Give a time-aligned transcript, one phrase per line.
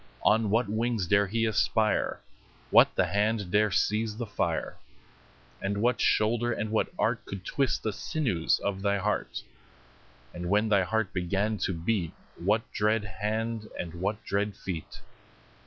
[0.25, 2.19] On what wings dare he aspire?
[2.71, 4.75] What the hand dare seize the fire?
[5.61, 9.43] And what shoulder and what art Could twist the sinews of thy heart?
[10.33, 15.01] 10 And when thy heart began to beat, What dread hand and what dread feet?